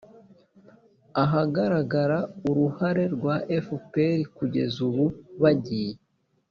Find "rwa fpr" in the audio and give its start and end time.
3.15-4.17